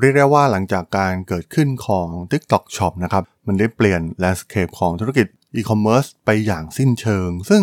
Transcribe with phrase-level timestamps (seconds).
[0.00, 7.62] เรียกได้ว่าหลังจากการเกิดขึ้นของ TikTok Shop นะครับ มันได้เปลี่ยน landscape ของธุรกิจอีคอมเมิร์ซไปอย่างสิ้นเชิง ซึ่ง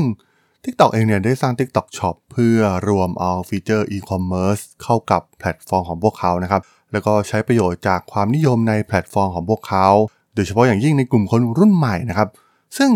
[0.64, 2.60] TikTok เองเนี่ยได้สร้าง TikTok Shop เพื่อ
[2.90, 9.88] รวมเอา feature e-commerce เข้ากับแพลตฟอร์มของพวกเขานะครับ แล้วก็ใช้ประโยชน์จากความนิยมในแพลตฟอร์มของพวกเขา
[10.36, 12.30] โดยเฉพาะอย่างยิ่งในกลุ่มคนรุ่นใหม่นะครับ
[12.78, 12.92] ซึ่ง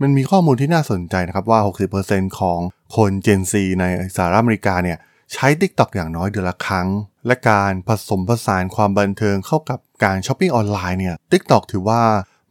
[0.00, 1.60] มันมีข้อมูลที่น่าสนใจนะครับว่า
[1.98, 2.58] 60%ของ
[2.96, 3.84] คน Gen Z ใน
[4.16, 4.98] สหรัฐอเมริกาเนี่ย
[5.34, 6.88] ใช้ TikTok อย่างน้อยเดือนละครั้ง
[7.26, 12.02] และการผสมผสานความบันเทิงเข้ากับการช้อปปิ้งออนไลน์เนี่ย TikTok ถือว่า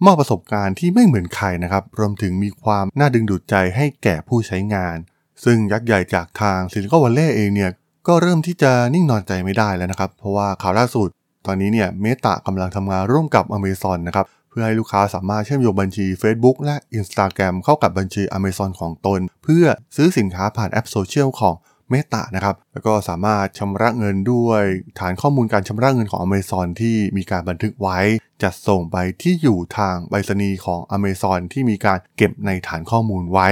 [0.05, 4.95] มอบประสบการณ์ที่ไม่เหมือนใครนะครับ รวมถึงมีความน่าดึงดูดใจให้แก่ผู้ใช้งาน
[5.43, 7.71] ซึ่งยักษ์ใหญ่จากทาง Silicon Valley เองเนี่ย
[8.07, 11.09] ก็เริ่มที่จะนิ่งนอนใจไม่ได้แล้วนะครับ เพราะว่าข่าวล่าสุด
[11.45, 21.55] ตอนนี้เนี่ย Meta กำลังทำงานร่วมกับ Amazon นะครับ เพื่อให้ลูกค้าสามารถเชื่อมโยงบัญชี Facebook และ Instagram เข้ากับบัญชี Amazon ของตน เพื่อซื้อสินค้าผ่านแอปโซเชียลของ
[21.91, 24.63] เมตตานะครับ แล้วก็สามารถชำระเงินด้วย
[24.99, 27.99] ฐานข้อมูลการชำระเงินของ Amazon ที่มีการบันทึกไว้
[28.43, 33.49] จัดส่งไปที่อยู่ทางไปรษณีย์ของ Amazon ที่มีการเก็บในฐานข้อมูลไว้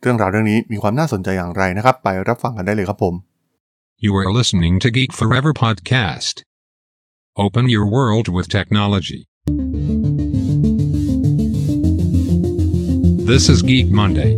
[0.00, 3.14] เรื่องราวเรื่องนี้มีความน่าสนใจอย่างไรนะครับ ไปรับฟังกันได้เลยครับผม
[4.04, 6.34] You are listening to Geek Forever podcast.
[7.44, 9.20] Open your world with technology.
[13.30, 14.32] This is Geek Monday.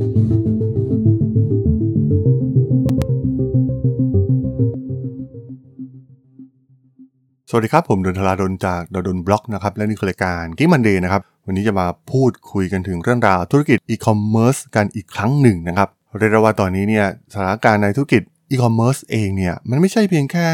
[7.56, 15.88] สวัสดีครับ ผมด็อกเตอร์ดนจากด็อกเตอร์ดนบล็อกนะครับ และนี่คือรายการ Geek Monday นะครับ วันนี้จะมาพูดคุยกันถึงเรื่องราวธุรกิจอีคอมเมิร์ซกันอีกครั้งหนึ่งนะครับ
[16.18, 20.48] เรียกว่าตอนนี้เนี่ยสถานการณ์ในธุรกิจอีคอมเมิร์ซเองเนี่ยมันไม่ใช่เพียงแค่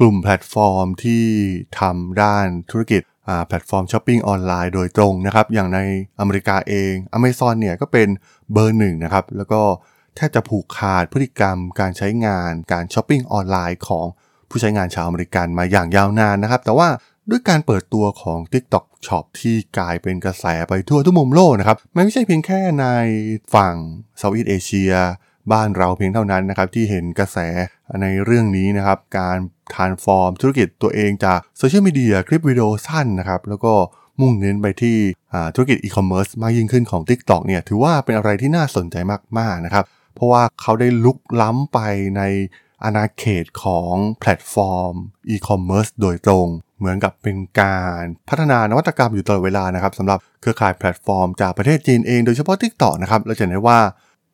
[0.00, 1.24] กลุ่มแพลตฟอร์มที่
[1.80, 3.02] ทำด้านธุรกิจ
[3.48, 5.78] แพลตฟอร์มช้อปปิ้งออนไลน์โดยตรงนะครับ อย่างใน
[6.20, 8.08] อเมริกาเอง Amazon เนี่ยก็เป็น
[8.52, 9.60] เบอร์หนึ่งนะครับ แล้วก็
[10.16, 14.06] แทบจะผูกขาดพฤติกรรมการใช้งานการช้อปปิ้งออนไลน์ของ
[14.52, 16.88] ผู้ใช้งานชาวอเมริกันมาอย่างยาวนานนะครับ แต่ว่า
[17.30, 22.86] ด้วยการเปิดตัวของ TikTok Shop ที่กลายเป็นกระแสไปทั่วทุกมุมโลกนะครับมันไม่ใช่เพียงแค่ใน
[23.54, 23.74] ฝั่ง
[24.18, 24.92] Southeast Asia
[25.52, 27.38] บ้านเราเพียงเท่านั้นนะครับที่เห็นกระแส
[28.02, 29.38] ในเรื่องนี้นะครับ การ
[29.74, 33.72] ทรานส์ฟอร์มธุรกิจตัวเองจากโซเชียลมีเดียคลิปวิดีโอสั้นนะครับ แล้วก็
[34.20, 34.98] มุ่งเน้นไปที่
[35.54, 38.96] ธุรกิจอีคอมเมิร์ซมากยิ่งขึ้นของ TikTok เนี่ยถือว่าเป็นอะไรที่น่าสนใจ
[39.38, 41.78] มากๆนะครับ เพราะว่าเขาได้ลุกล้ำไป
[42.16, 42.22] ใน
[42.84, 44.94] อาณาเขตของแพลตฟอร์ม
[45.28, 46.46] อีคอมเมิร์ซโดยตรง
[46.78, 53.80] เหมือนกับเป็นการพัฒนานวัตกรรมอยู่ตลอดเวลานะครับสำหรับเครือข่ายแพลตฟอร์มจากประเทศจีนเองโดยเฉพาะ TikTok นะครับเราจะเห็นได้ว่า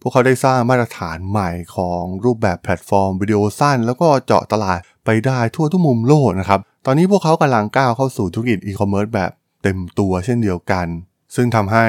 [0.00, 9.30] พวกเขาได้สร้างมาตรฐานใหม่ของรูปแบบแพลตฟอร์มวิดีโอสั้น แล้วก็เจาะตลาดไปได้ทั่วทุกมุมโลกนะครับ ตอนนี้พวกเขากำลังก้าวเข้าสู่ธุรกิจอีคอมเมิร์ซแบบ
[9.62, 10.86] เต็มตัวเช่นเดียวกัน
[11.34, 11.86] ซึ่งทำให้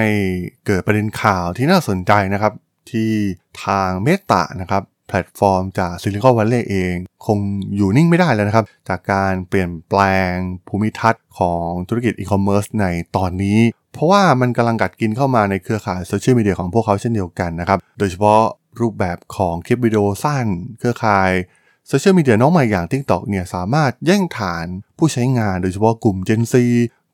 [0.66, 2.54] เกิดประเด็นข่าวที่น่าสนใจนะครับ
[2.92, 3.12] ที่
[3.66, 7.38] ทาง Meta นะครับ แพลตฟอร์มจาก Silicon Valley เอง คง
[7.76, 10.36] อยู่นิ่งไม่ได้แล้วนะครับ จากการเปลี่ยนแปลง
[10.68, 13.60] ภูมิทัศน์ของธุรกิจอีคอมเมิร์ซในตอนนี้
[13.94, 18.42] เพราะว่ามันกำลังกัดกินเข้ามาในเครือข่ายโซเชียลมีเดียของพวกเขาเช่นเดียวกันนะครับ โดยเฉพาะ
[18.80, 20.46] รูปแบบของคลิปวิดีโอสั้น
[20.80, 21.32] เครือข่าย
[21.88, 24.66] โซเชียลมีเดียน้องใหม่อย่าง TikTok เนี่ยสามารถแย่งฐาน
[24.98, 26.56] ผู้ใช้งานโดยเฉพาะกลุ่ม Gen Z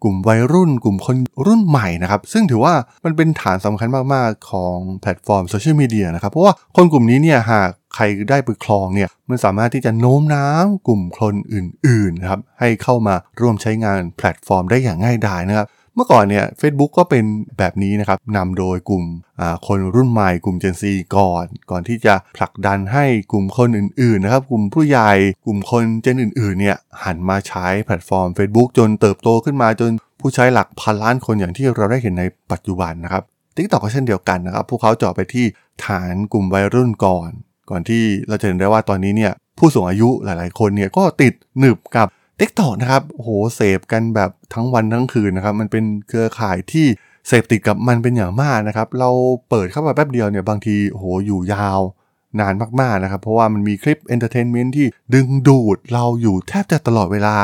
[0.03, 1.17] กลุ่มวัยรุ่น กลุ่มคน
[1.47, 2.73] รุ่นใหม่นะครับ ซึ่งถือว่า
[3.05, 17.25] มันเป็นฐานสำคัญมาก ๆ ของแพลตฟอร์มโซเชียลมีเดียนะครับ เพราะว่าคนกลุ่มนี้เนี่ยหาก ใครได้ไปครองเนี่ยมันสามารถที่จะโน้มน้าวกลุ่มคนอื่นๆนะครับให้เข้ามาร่วมใช้งานแพลตฟอร์มได้อย่างง่ายดายนะครับเมื่อก่อนเนี่ย Facebook ก็เป็น
[17.57, 19.03] แบบนี้นะครับนำโดยกลุ่ม
[19.67, 20.83] คนรุ่นใหม่กลุ่ม Gen Z
[21.17, 25.11] ก่อน ก่อนที่จะผลักดันให้กลุ่มคนอื่นๆนะครับ กลุ่มผู้ใหญ่
[25.45, 33.23] กลุ่มคนเจนอื่นๆเนี่ยหันมาใช้แพลตฟอร์ม Facebook จนเติบโตขึ้นมาจนผู้ใช้หลักพันล้านคนอย่างที่เราได้เห็นในปัจจุบันนะครับ
[33.55, 35.45] TikTok ก็เช่นเดียวกันนะครับ พวกเขาเจาะไปที่
[35.85, 37.31] ฐานกลุ่มวัยรุ่นก่อน
[37.69, 42.07] ก่อนที่เราจะเห็นได้ว่าตอนนี้เนี่ยผู้สูงอายุหลายๆ คนเนี่ยก็ติดหนึบกับ
[42.39, 46.85] TikTok นะครับโอ้โหเสพกันแบบทั้งวันทั้งคืนนะครับ มันเป็นเครือข่ายที่
[47.27, 49.09] เสพติดกับมันเป็นอย่างมากนะครับ เรา
[49.49, 51.79] เปิดเข้ามาแป๊บเดียวเนี่ยบางทีโอ้โหอยู่ยาว
[52.39, 57.37] นานมากๆนะครับ เพราะว่ามันมีคลิป entertainment ที่ดึงดูดเราอยู่แทบจะตลอดเวลา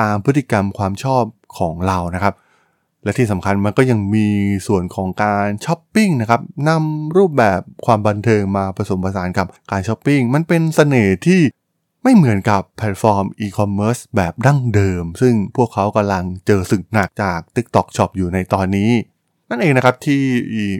[0.00, 1.22] ตามพฤติกรรมความชอบ
[1.58, 2.34] ของเรานะครับ
[3.04, 4.28] และที่สำคัญมันก็ยังมี
[4.66, 11.40] ส่วนของการช้อปปิ้งนะครับนำรูปแบบความบันเทิงมาผสมผสานกับการช้อปปิ้งมันเป็นเสน่ห์ที่
[12.02, 18.90] ไม่เหมือนกับแพลตฟอร์มอีคอมเมิร์ซแบบดั้งเดิม ซึ่งพวกเขากำลังเจอศึกหนักจาก TikTok Shop อยู่ในตอนนี้
[19.50, 20.22] นั่นเองนะครับที่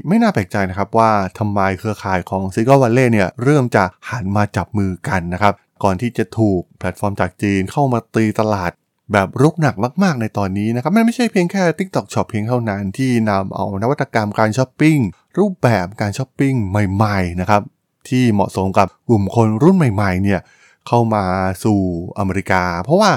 [0.09, 5.55] ไม่น่าแปลกใจนะครับว่าทำไมเครือข่ายของซิก o วัลเล่เนี่ยเริ่มจะหันมาจับมือกันนะครับ
[5.85, 8.71] ก่อนที่จะถูกแพลตฟอร์มจากจีนเข้ามาตีตลาด
[9.13, 14.99] แบบรุกหนักมาก ๆ ในตอนนี้นะครับ มันไม่ใช่เพียงแค่ TikTok Shop เพียงเท่านั้นที่นำเอานวัตกรรมการช้อปปิ้ง
[15.39, 17.63] รูปแบบการช้อปปิ้งใหม่ ๆ นะครับ
[18.09, 20.41] ที่เหมาะสมกับกลุ่มคนรุ่นใหม่ ๆ เนี่ย
[20.89, 21.25] เข้ามา
[21.65, 21.81] สู่
[22.19, 23.13] อเมริกา เพราะว่า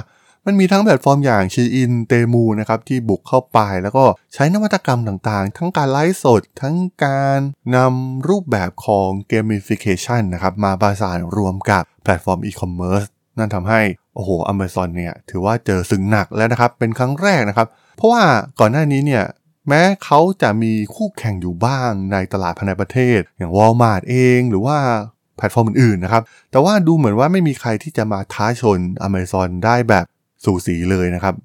[0.45, 4.03] มันมีทั้งแพลตฟอร์มอย่าง SHEIN Temu นะครับที่บุกเข้าไปแล้วก็
[4.33, 7.39] ใช้นวัตกรรมต่างๆ ทั้งการไลฟ์สด ทั้งการ
[7.75, 13.03] นำรูปแบบของ gamification นะครับมาประสานรวมกับแพลตฟอร์มอีคอมเมิร์ซ
[13.37, 13.81] นั่นทำให้
[14.15, 17.67] โอ้โห Amazon เนี่ยถือว่าเจอศึกหนักแล้วนะครับ เป็นครั้งแรกนะครับ
[17.97, 18.23] เพราะว่า
[18.59, 19.23] ก่อนหน้านี้เนี่ย
[19.67, 24.77] แม้เขาจะมีคู่แข่งอยู่บ้างในตลาดภายในประเทศ อย่าง Walmart เองหรือว่า
[25.37, 30.05] แพลตฟอร์มอื่นๆนะครับ แต่ว่าดูเหมือนว่าไม่มีใครที่จะมาท้าชน Amazon ได้แบบ
[30.43, 31.35] สูสีเลยนะครับ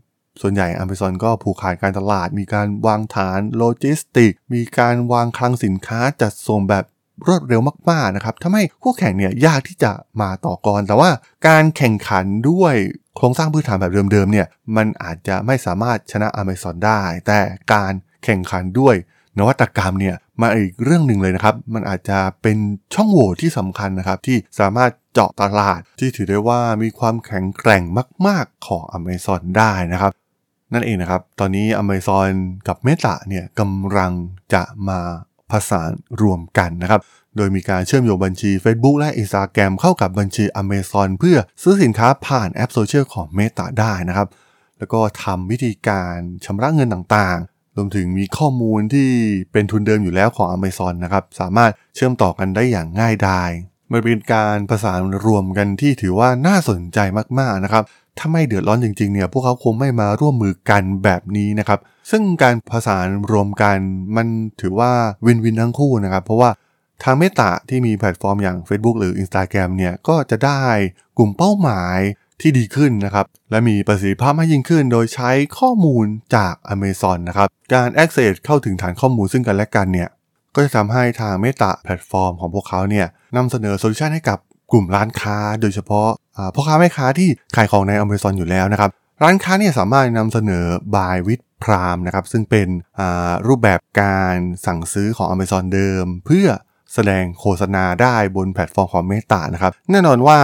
[0.41, 6.85] ส่วนใหญ่ Amazon ก็ผูกขาดการตลาด มีการวางฐานโลจิสติกส์ มีการวางคลังสินค้าจัดส่งแบบ
[7.27, 7.61] รวดเร็ว
[7.91, 11.11] มากๆนะครับทำให้คู่แข่งเนี่ยยากที่จะมาต่อกร แต่ว่า
[11.47, 12.75] การแข่งขันด้วย
[13.17, 14.47] โครงสร้างพื้นฐานแบบเดิมๆเนี่ย
[14.77, 17.39] มันอาจจะไม่สามารถชนะ Amazon ได้ แต่
[17.73, 17.93] การ
[18.25, 18.95] แข่งขันด้วย
[19.39, 22.59] นวัตกรรมเนี่ยมาอีกเรื่องหนึ่งเลยนะครับ มันอาจจะเป็น
[22.95, 27.83] ช่องโหว่ที่สำคัญนะครับ ที่สามารถเจาะตลาดที่ถือได้ว่ามีความแข็งแกร่ง
[28.27, 30.13] มาก ๆของ Amazon ได้นะครับ
[30.73, 32.31] นั่นเองนะครับ ตอนนี้ Amazon
[32.69, 34.13] กับ Meta เนี่ยกำลัง
[34.55, 35.01] จะมา
[35.51, 35.91] ผสาน
[36.23, 37.01] รวมกันนะครับ
[37.37, 44.29] โดยมีการเชื่อมโยงบัญชี Facebook และ Instagram เข้ากับบัญชี Amazon เพื่อซื้อสินค้าผ่านแอปโซเชียลของ Meta ได้นะครับ
[44.79, 49.11] แล้วก็ทำวิธีการชำระเงินต่างๆ รวมถึงมีข้อมูลที่
[49.53, 53.51] เป็นทุนเดิมอยู่แล้วของ Amazon นะครับ สามารถเชื่อมต่อกันได้อย่างง่ายดาย
[53.93, 56.99] มันเป็นการประสานรวมกันที่ถือว่าน่าสนใจ
[57.39, 57.85] มากๆนะครับ
[58.19, 61.81] ถ้าไม่เดือดร้อนจริงๆเนี่ย พวกเขาคงไม่มาร่วมมือกันแบบนี้นะครับ
[62.11, 63.77] ซึ่งการผสานรวมกัน
[64.17, 64.27] มัน
[64.61, 64.93] ถือว่า
[65.27, 66.51] win-win ทั้งคู่นะครับ เพราะว่า
[67.03, 70.63] ทาง Meta ที่มีแพลตฟอร์มอย่าง Facebook หรือ Instagram เนี่ยก็จะได้
[71.19, 71.99] กลุ่มเป้าหมาย
[72.41, 76.05] ที่ดีขึ้นนะครับ และมีประสิทธิภาพมากยิ่งขึ้น โดยใช้ข้อมูล
[76.37, 80.09] จาก Amazon นะครับ การ access เข้าถึงฐานข้อมูลซึ่งกันและกันเนี่ย
[80.55, 83.07] ก็จะทำให้ทาง Meta แพลตฟอร์มของพวกเขาเนี่ย
[83.37, 84.39] นำเสนอโซลูชันให้กับ
[84.73, 86.09] กลุ่มร้านค้า โดยเฉพาะ
[86.55, 88.91] พ่อค้าแม่ค้าที่ขายของใน Amazon อยู่แล้วนะครับ
[89.23, 90.65] ร้านค้าเนี่ยสามารถนำเสนอ
[90.95, 92.69] Buy with Prime นะครับ ซึ่งเป็น
[93.47, 94.37] รูปแบบการ
[94.67, 96.49] สั่งซื้อของ Amazon เดิม เพื่อ
[96.95, 100.41] แสดงโฆษณาได้บนแพลตฟอร์มของเมตานะครับ แน่นอนว่า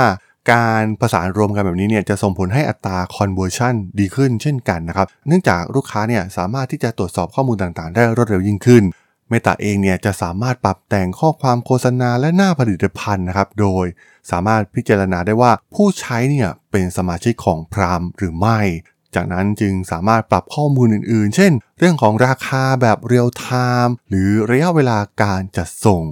[0.53, 8.85] การประสานรวมกันแบบนี้เนี่ยจะส่งผลให้อัตรา conversion ดีขึ้นเช่นกันนะครับ เนื่องจากลูกค้าเนี่ยสามารถที่จะตรวจสอบข้อมูลต่างๆ ได้รวดเร็วยิ่งขึ้น
[9.29, 13.87] เมตาเองเนี่ยจะสามารถปรับแต่งข้อความโฆษณาและหน้าผลิตภัณฑ์นะครับ โดย
[14.31, 18.59] สามารถพิจารณาได้ว่าผู้ใช้เนี่ยเป็นสมาชิกของพรามหรือไม่
[19.15, 23.47] จากนั้นจึงสามารถปรับข้อมูลอื่นๆ เช่น เรื่องของราคาแบบเรียลไท
[23.87, 26.05] ม์หรือระยะเวลาการจัดส่ง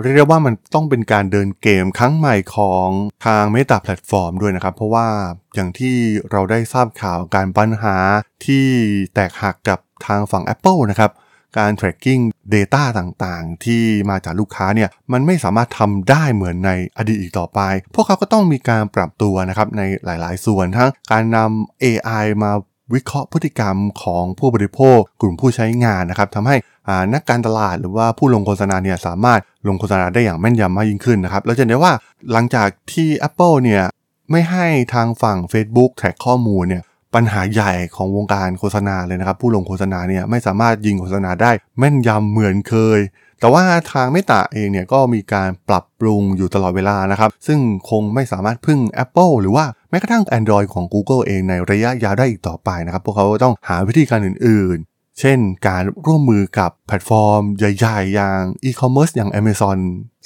[0.00, 2.88] เรียกได้ว่ามันต้องเป็นการเดินเกมครั้งใหม่ของ
[3.26, 5.08] ทาง Meta แพลตฟอร์มด้วยนะครับ เพราะว่า
[5.54, 5.96] อย่างที่
[6.30, 7.96] เราได้ทราบข่าวการปัญหา
[8.46, 8.66] ที่
[9.14, 11.10] แตกหักกับทางฝั่ง Apple นะครับ
[11.58, 12.22] การ tracking
[12.54, 17.60] data ต่างๆ ที่มาจากลูกค้าเนี่ยมันไม่สามารถทำได้เหมือนในอดีตอีกต่อไป
[17.94, 22.52] พวกเขาก็ต้องมีการปรับตัวนะครับในหลายๆ ส่วนทั้งการนำ AI มา
[22.94, 26.56] วิเคราะห์พฤติกรรมของผู้บริโภค กลุ่มผู้ใช้งานนะครับทำให้
[27.14, 31.92] นักการตลาดหรือว่าผู้ลงโฆษณาเนี่ยสามารถลงโฆษณาได้อย่างแม่นยำมากยิ่งขึ้นนะครับแล้วจะเห็นได้ว่า
[32.32, 33.84] หลังจากที่ Apple เนี่ย
[34.30, 36.82] ไม่ให้ทางฝั่ง Facebook แทร็กข้อมูลเนี่ย
[37.14, 43.00] ปัญหาใหญ่ของวงการโฆษณาเลยนะครับ ผู้ลงโฆษณาเนี่ยไม่สามารถยิงโฆษณาได้แม่นยำเหมือนเคย
[43.40, 47.60] แต่ว่าทางเมตาเองเนี่ยก็มีการปรับปรุงอยู่ตลอดเวลานะครับ ซึ่ง
[47.90, 59.78] คงไม่สามารถพึ่ง Apple หรือว่าแม้กระทั่ง Android ของ Google เองในระยะยาวได้อีกต่อไปนะครับ พวกเขาต้องหาวิธีการอื่นๆ เช่น การร่วมมือกับแพลตฟอร์ม ใหญ่ๆ อย่าง e-commerce อย่าง Amazon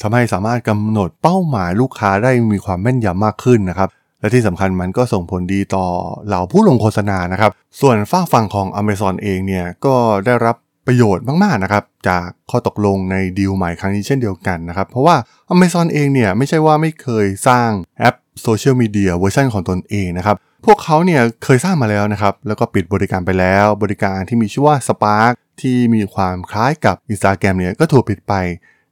[0.02, 3.88] ทำให้สามารถกำหนดเป้าหมายลูกค้าได้มีความแม่นยำมากขึ้นนะครับ
[4.20, 5.86] และที่สำคัญมันก็ส่งผลดีต่อ
[6.26, 9.94] เหล่าผู้ลงโฆษณานะครับ ส่วนฝ้าฝั่งของ Amazon เองเนี่ยก็
[10.26, 10.56] ได้รับ
[10.86, 15.16] ประโยชน์มากๆนะครับจากข้อตกลงในดีลใหม่ครั้งนี้เช่นเดียวกันนะครับ เพราะว่า
[15.52, 28.34] Amazon เองเนี่ยไม่ใช่ว่าไม่เคยสร้างแอปโซเชียลมีเดียเวอร์ชันของตนเองนะครับพวกเขาเนี่ยเคยสร้างมาแล้วนะครับ แล้วก็ปิดบริการไปแล้ว บริการที่มีชื่อว่า Spark ที่มีความคล้ายกับ Instagram เนี่ยก็ถูกปิดไป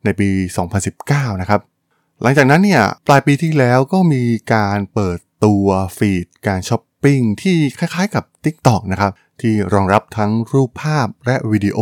[0.04, 0.28] ในปี
[0.84, 1.60] 2019 นะครับ
[2.24, 5.66] หลังจากนั้นเนี่ยปลายปีที่แล้วก็มีการเปิดตัว
[5.96, 11.78] ฟีดการช้อปปิ้งที่คล้ายๆกับ TikTok นะครับที่รองรับทั้งรูปภาพและวิดีโอ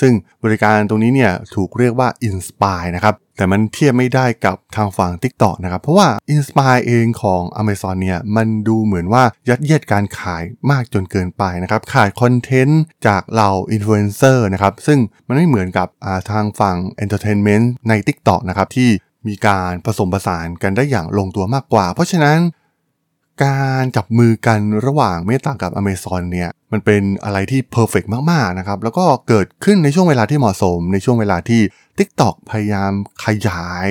[0.00, 0.12] ซึ่ง
[0.44, 15.88] บริการตรงนี้เนี่ยถูกเรียกว่า Inspire นะครับแต่มันเทียบไม่ได้กับทางฝั่ง TikTok นะครับ เพราะว่า Inspire เองของ Amazon เนี่ยมันดูเหมือนว่ายัดเยียดการขายมากจนเกินไปนะครับ ขายคอนเทนต์จากเหล่าอินฟลูเอนเซอร์นะครับ ซึ่งมันไม่เหมือนกับ
[16.30, 18.90] ทางฝั่ง Entertainment ใน TikTok นะครับที่
[19.28, 22.38] มีการผสมผสานกันได้อย่างลงตัวมากกว่า เพราะฉะนั้น
[23.44, 31.60] การจับมือกันระหว่าง Meta กับ Amazon เนี่ยมันเป็นอะไรที่ perfectมากๆนะครับ แล้วก็เกิดขึ้นในช่วงเวลาที่เหมาะสม ในช่วงเวลาที่
[31.98, 32.92] TikTok พยายาม
[33.24, 33.86] ขยาย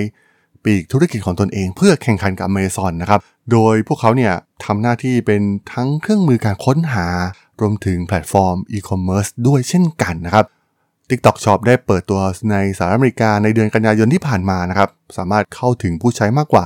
[0.64, 3.20] ปีกธุรกิจของตนเองเพื่อแข่งขันกับ Amazon นะครับ
[3.52, 4.34] โดยพวกเขาเนี่ย
[4.66, 5.42] ทำหน้าที่เป็น
[5.74, 7.08] ทั้งเครื่องมือการค้นหา
[7.62, 10.46] รวมถึงแพลตฟอร์มอีคอมเมิร์ซด้วยเช่นกันนะครับ
[11.14, 16.64] TikTok Shop ได้เปิดตัวในสหรัฐอเมริกาในเดือนกันยายนที่ผ่านมานะครับ สามารถเข้าถึงผู้ใช้มากกว่า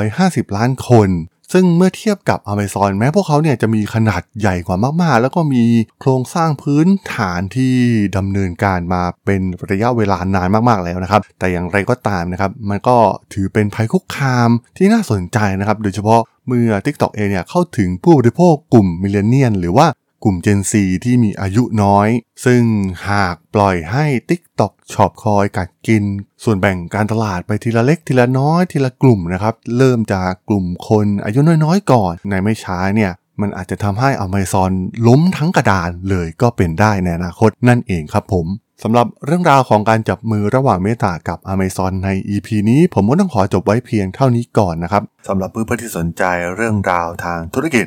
[0.00, 1.10] 150 ล้านคน
[1.52, 5.64] ซึ่งเมื่อเทียบกับ Amazon แม้พวกเขาเนี่ยจะมีขนาดใหญ่กว่ามากๆ แล้วก็มี
[6.00, 7.74] โครงสร้างพื้นฐานที่
[8.16, 12.96] ดำเนินการมาเป็นระยะเวลานานมากๆแล้วนะครับ แต่อย่างไรก็ตามนะครับ มันก็
[13.32, 19.86] ถือเป็นภัยคุกคามที่น่าสนใจนะครับ โดยเฉพาะเมื่อ TikTok เองเนี่ยเข้าถึงผู้บริโภคกลุ่ม Millennial หรือว่า
[20.24, 20.72] กลุ่ม Gen Z
[21.04, 22.08] ที่มีอายุน้อย
[22.44, 22.62] ซึ่ง
[23.10, 26.04] หากปล่อยให้ TikTok Shop คอยกัดกิน
[26.44, 34.72] ส่วนแบ่งการตลาดไปทีละเล็กทีละน้อยทีละกลุ่มนะครับ เริ่มจากกลุ่มคนอายุน้อยๆ ก่อน ในไม่ช้าเนี่ยมันอาจจะทำให้ Amazon
[35.06, 38.46] ล้มทั้งกระดานเลยก็เป็นได้ในอนาคตนั่นเองครับผม
[38.82, 46.22] สำหรับเรื่องราวของการจับมือระหว่างเมตากับ Amazon ใน EP นี้ผมก็ต้องขอจบไว้เพียงเท่านี้ก่อนนะครับสำหรับเพื่อนๆที่สนใจ
[46.56, 47.86] เรื่องราวทางธุรกิจ